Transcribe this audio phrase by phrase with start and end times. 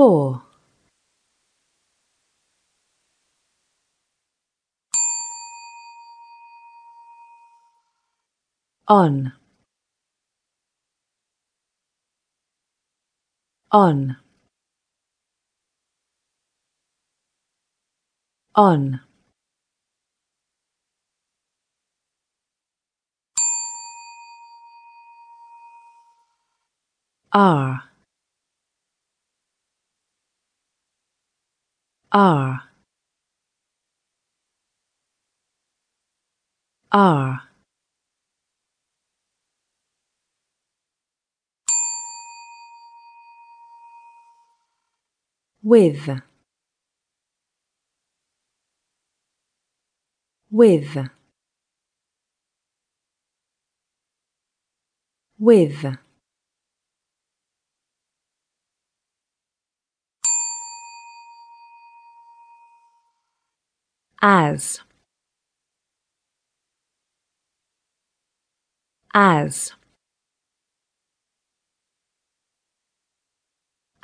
[0.00, 0.42] four.
[8.88, 9.32] On.
[13.70, 14.16] On.
[18.54, 19.00] On.
[27.32, 27.89] are
[32.12, 32.62] are
[36.92, 37.42] R.
[45.62, 46.20] With.
[50.50, 51.10] With.
[55.38, 55.96] With
[64.22, 64.80] as.
[69.14, 69.72] As.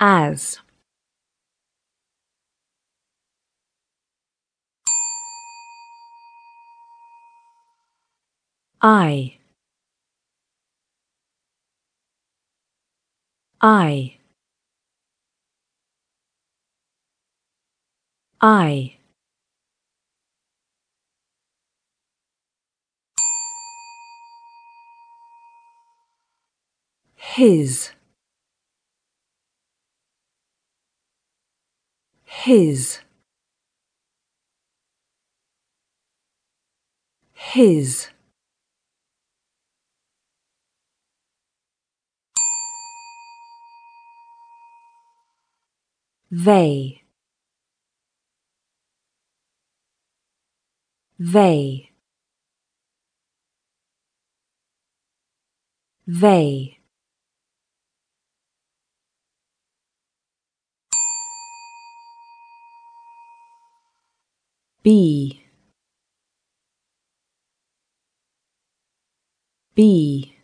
[0.00, 0.60] As.
[8.82, 9.38] I.
[13.60, 14.18] I.
[18.40, 18.96] I
[27.34, 27.90] his.
[32.24, 33.00] His.
[37.32, 38.08] His.
[46.30, 47.02] They.
[51.18, 51.90] They.
[56.06, 56.73] They
[64.84, 65.40] be
[69.74, 70.34] be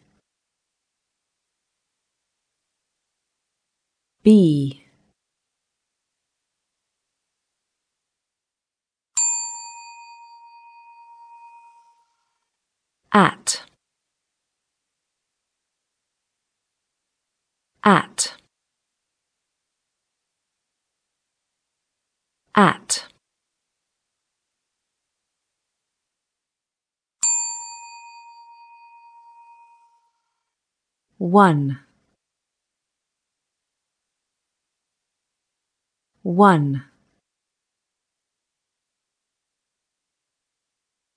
[4.25, 4.83] be
[13.12, 13.62] at.
[17.84, 18.34] At.
[22.55, 23.00] At
[31.20, 31.78] one.
[36.22, 36.84] One.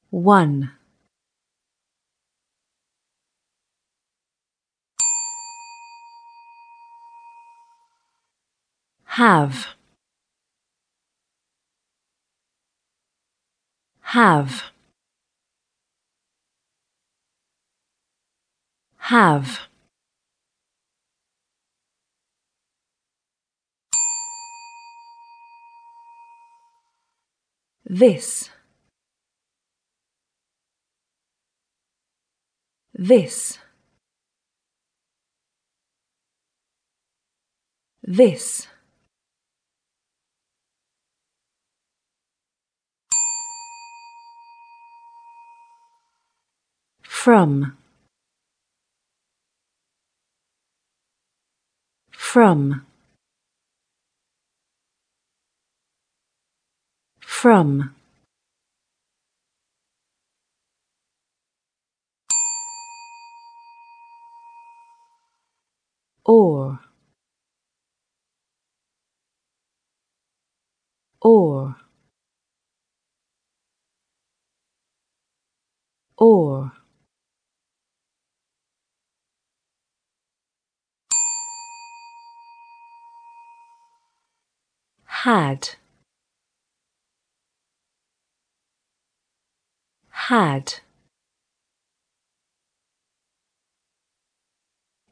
[0.10, 0.72] One.
[9.06, 9.68] Have.
[14.02, 14.64] Have.
[18.98, 19.73] Have
[27.86, 28.50] this.
[32.94, 33.58] This.
[38.04, 38.68] This.
[47.04, 47.78] From.
[52.12, 52.86] From
[57.44, 57.94] from.
[66.26, 66.80] Or.
[71.22, 71.76] Or.
[76.18, 76.72] Or.
[85.04, 85.76] Had
[90.28, 90.76] had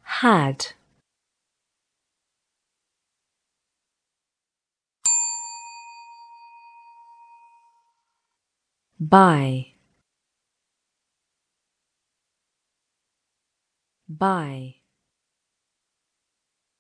[0.04, 0.68] had.
[9.00, 9.74] By
[14.07, 14.75] by